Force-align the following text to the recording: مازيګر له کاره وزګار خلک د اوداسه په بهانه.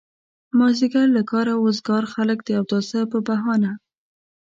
مازيګر 0.57 1.07
له 1.17 1.21
کاره 1.31 1.53
وزګار 1.63 2.03
خلک 2.13 2.37
د 2.43 2.49
اوداسه 2.59 2.99
په 3.11 3.17
بهانه. 3.27 3.71